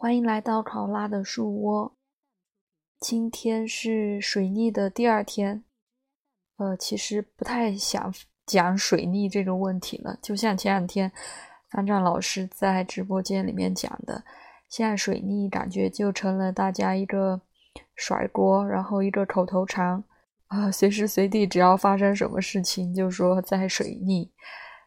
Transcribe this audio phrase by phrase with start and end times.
[0.00, 1.96] 欢迎来到考拉的树窝。
[3.00, 5.64] 今天是水逆的第二天，
[6.56, 8.14] 呃，其实不太想
[8.46, 10.16] 讲水逆这个问题了。
[10.22, 11.10] 就像前两天
[11.72, 14.22] 方丈老师在直播间里面讲的，
[14.68, 17.40] 现在水逆感觉就成了大家一个
[17.96, 20.04] 甩锅，然后一个口头禅
[20.46, 24.30] 啊，随时随地只要发生什么事情就说在水逆，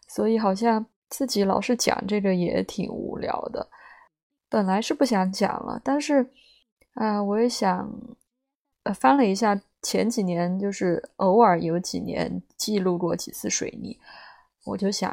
[0.07, 3.69] 所以好像自己老是讲这个也挺无聊的。
[4.51, 6.29] 本来是不想讲了，但是，
[6.95, 7.89] 啊，我也想，
[8.83, 13.97] 呃，翻了一下前几年，就是偶尔有几年记录过几次水逆，
[14.65, 15.09] 我就想，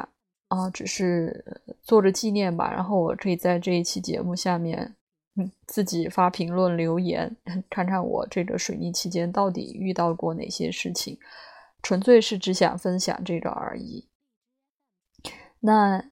[0.49, 2.69] 啊，只是做着纪念吧。
[2.69, 4.93] 然后我可以在这一期节目下面，
[5.65, 7.33] 自己发评论留言，
[7.71, 11.17] 看看我这个水逆期间到底遇到过哪些事情，
[11.81, 14.09] 纯粹是只想分享这个而已。
[15.61, 16.11] 那。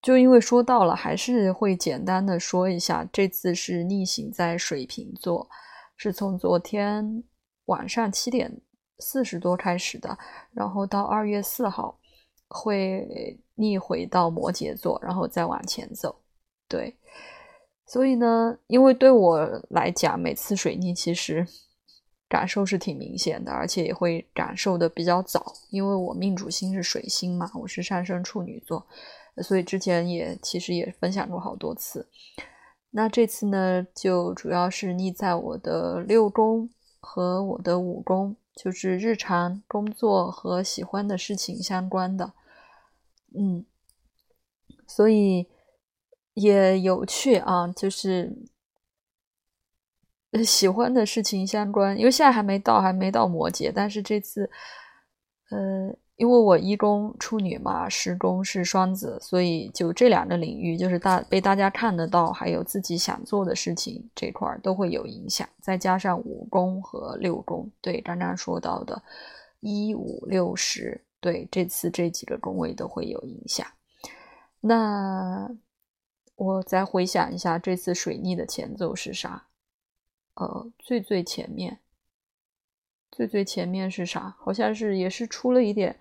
[0.00, 5.48] 就因为说到了，还是会简单的说一下，这次是逆行在水瓶座，
[5.96, 7.24] 是从昨天
[7.64, 8.60] 晚上七点
[9.00, 10.16] 四十多开始的，
[10.52, 11.98] 然后到二月四号
[12.46, 16.14] 会逆回到摩羯座，然后再往前走。
[16.68, 16.96] 对，
[17.84, 21.44] 所以呢，因为对我来讲，每次水逆其实
[22.28, 28.86] 感受是挺明显的，而且也会感受的比较早，因为我命主星是水星嘛，我是上升处女座。
[29.42, 32.08] 所以之前也其实也分享过好多次，
[32.90, 36.68] 那这次呢，就主要是逆在我的六宫
[37.00, 42.32] 和我的五宫，就是日常工作和喜欢的事情相关的，
[43.34, 43.64] 嗯，
[44.86, 45.48] 所以
[46.34, 48.36] 也有趣啊，就是
[50.44, 54.50] 喜欢的事情相关，因为现在还没到，还没到摩羯，但是这次，
[55.50, 55.96] 呃。
[56.18, 65.48] 因为我一宫处女嘛，十宫是双子，所以就这两个领域，就是大被大家看得到，还有自己想做的事情这块儿都会有影响。
[65.60, 69.00] 再加上五宫和六宫，对刚刚说到的，
[69.60, 73.64] 一五六十，对这次这几个宫位都会有影响。
[74.60, 75.48] 那
[76.34, 79.46] 我再回想一下，这次水逆的前奏是啥？
[80.34, 81.78] 呃，最最前面。
[83.10, 84.36] 最最前面是啥？
[84.38, 85.98] 好像是也是出了一点，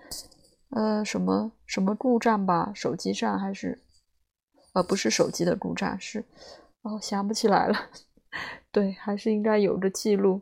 [0.70, 2.72] 呃，什么什么故障吧？
[2.76, 3.82] 手机上还是，
[4.74, 6.24] 呃，不是手机的故障，是
[6.84, 7.76] 哦，想不起来了。
[8.72, 10.42] 对，还是应该有个记录。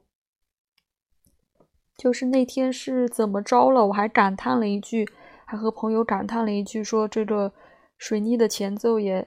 [1.96, 3.88] 就是那天是怎么着了？
[3.88, 5.08] 我还感叹了一句，
[5.46, 7.54] 还和朋友感叹了一句，说这个
[7.98, 9.26] 水逆的前奏也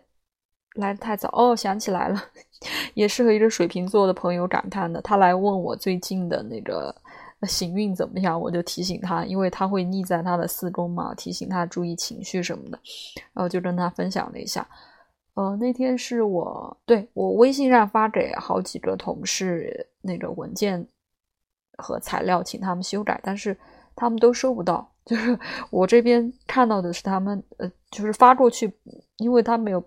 [0.75, 1.31] 来的太早。
[1.32, 2.22] 哦，想起来了，
[2.93, 5.00] 也是和一个水瓶座的朋友感叹的。
[5.00, 6.94] 他来问我最近的那个。
[7.47, 8.41] 行运怎么样？
[8.41, 12.78] 我就提醒他，因为他会逆在他的四宫嘛，提醒他注意情绪什么的。
[13.32, 14.66] 然后就跟他分享了一下。
[15.34, 20.84] 呃，那天是我对我微信上发给好几个同事那个文件
[21.76, 23.56] 和材料，请他们修改，但是
[23.94, 24.91] 他们都收不到。
[25.09, 25.38] 就是
[25.70, 28.70] 我这边看到的是他们呃，就是发过去，
[29.16, 29.82] 因为他没有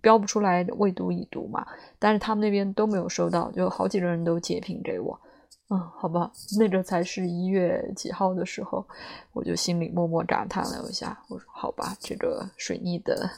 [0.00, 1.64] 标不出来未读已读嘛，
[1.98, 5.20] 但是他们那边都没有收到，就好几个人都截屏给我。
[5.70, 8.86] 嗯，好吧，那个才是一月几号的时候，
[9.32, 11.24] 我就心里默默感叹了一下。
[11.28, 13.30] 我说：“好吧，这个水逆的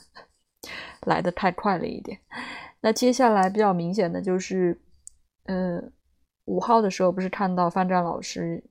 [1.02, 2.18] 来的太快了一点。”
[2.82, 4.76] 那接下来比较明显的就是，
[5.44, 5.92] 嗯，
[6.46, 8.62] 五号的时候不是看到范战老师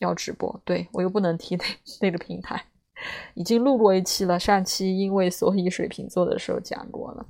[0.00, 0.60] 要直播？
[0.64, 1.64] 对我又不能提那
[2.02, 2.62] 那个平台，
[3.32, 4.38] 已经录过一期了。
[4.38, 7.26] 上期因为所以水瓶座的时候讲过了，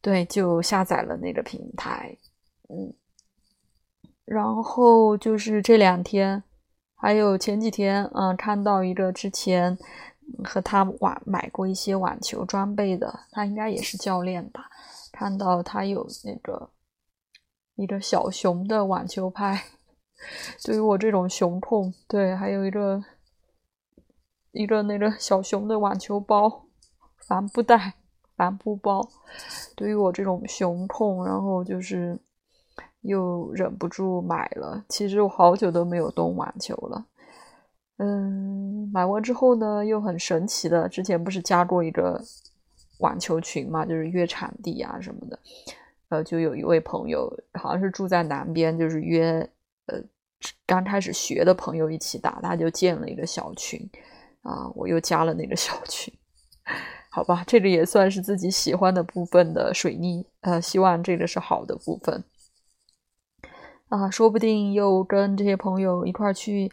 [0.00, 2.18] 对，就下载了那个平台，
[2.68, 2.92] 嗯。
[4.24, 6.42] 然后就是这两天，
[6.94, 9.76] 还有前几天，嗯，看到一个之前
[10.42, 14.70] 和他网买过一些网球装备的，他应该也是教练吧？
[15.12, 16.70] 看到他有那个
[17.74, 19.62] 一个小熊的网球拍，
[20.64, 23.04] 对于我这种熊控，对，还有一个
[24.52, 26.64] 一个那个小熊的网球包，
[27.28, 27.92] 帆布袋、
[28.36, 29.06] 帆布包，
[29.76, 32.18] 对于我这种熊控，然后就是。
[33.04, 34.84] 又忍不住买了。
[34.88, 37.06] 其实我好久都没有动网球了。
[37.98, 42.20] 嗯，买完之后呢，又很神奇的，之前不是加过一个
[42.98, 45.38] 网球群嘛，就是约场地啊什么的。
[46.08, 49.48] 呃，就有一位朋友，好像是住在南边，就是约
[49.86, 50.00] 呃
[50.66, 53.80] 刚开始学的朋友一起打，他就建了一个小群
[54.42, 56.12] 啊，我又加了那个小群。
[57.10, 62.24] 好吧，这个也算是自己喜欢的部分的水逆，呃，希望这个是好的部分。
[63.94, 66.68] 啊，说不定又跟这些朋友一块儿去，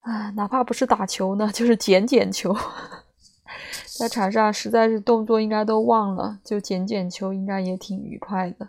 [0.00, 2.54] 啊，哪怕不是打球呢，就是捡捡球。
[3.98, 8.68] 在场上实在是动作应该都忘了，就捡捡球应该也挺愉快的。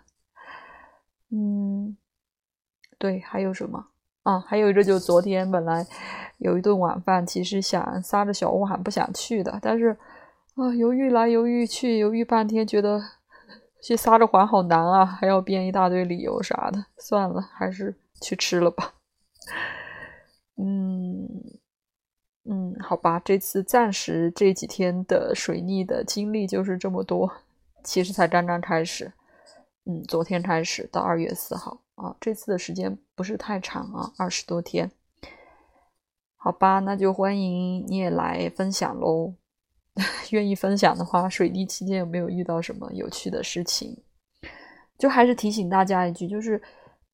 [1.30, 1.94] 嗯，
[2.96, 3.88] 对，还有什么
[4.22, 4.40] 啊？
[4.40, 5.86] 还有一个就昨天本来
[6.38, 9.94] 有一顿晚饭，其实想撒着小碗不想去的，但是
[10.54, 12.98] 啊犹豫来犹豫去，犹豫半天，觉得
[13.82, 18.94] 去撒着谎好难啊，还要编一大堆理由啥的，算了，还是去吃了吧。
[20.56, 21.28] 嗯
[22.44, 27.30] 嗯，好吧，这次暂时这几天的水逆的经历就是这么多，
[27.84, 29.12] 其实才刚刚开始。
[29.84, 34.90] 嗯，昨天开始到二月四号啊，这次的时间不是太长啊，二十多天。
[36.36, 39.34] 好吧，那就欢迎你也来分享喽。
[40.30, 43.96] 愿意分享的话，水逆期间有没有遇到什么有趣的事情？
[44.98, 46.60] 就还是提醒大家一句，就是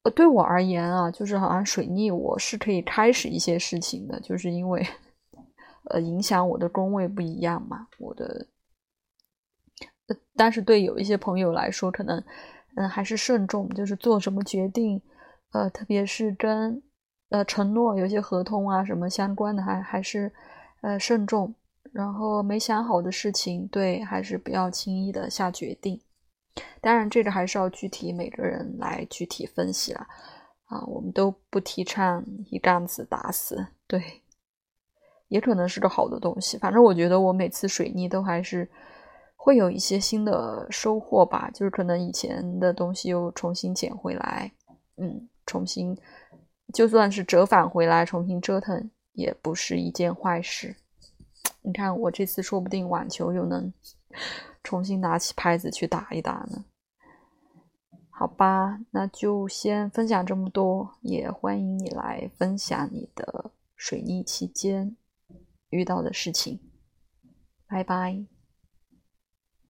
[0.03, 4.85] 呃，对我而言啊，就是好像水逆我是可以开始一些事情的，就是因为
[5.91, 8.47] 呃影响我的宫位不一样嘛，我的。
[10.35, 12.23] 但是对有一些朋友来说，可能。
[12.77, 15.01] 嗯，还是慎重，就是做什么决定，
[15.53, 16.83] 呃，特别是跟
[17.29, 20.29] 呃承诺有些合同啊什么相关的，还还是
[20.81, 21.55] 呃慎重。
[21.95, 25.99] 然后没想好的事情，对，还是不要轻易的下决定。
[26.81, 30.05] 当然，这个还是要具体每个人来具体分析了
[30.65, 30.83] 啊。
[30.85, 34.21] 我们都不提倡一竿子打死，对，
[35.29, 36.57] 也可能是个好的东西。
[36.57, 38.69] 反正我觉得我每次水逆都还是。
[39.37, 44.51] 会有一些新的收获吧，就是可能以前的东西又重新捡回来，
[44.97, 45.95] 嗯，重新
[46.73, 50.75] 就算是折返回来，重新折腾也不是一件坏事。
[51.65, 53.73] 你看我这次说不定网球又能
[54.63, 56.63] 重新拿起拍子去打一打呢。
[58.09, 64.95] 好吧，那就先分享这么多，也欢迎你来分享你的水逆期间
[65.69, 66.59] 遇到的事情。
[67.67, 68.34] 拜拜。